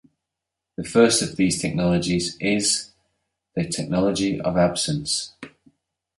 The 0.77 0.83
first 0.83 1.21
of 1.21 1.35
these 1.35 1.61
technologies 1.61 2.35
is... 2.39 2.89
the 3.53 3.67
technology 3.67 4.41
of 4.41 4.57
absence. 4.57 5.35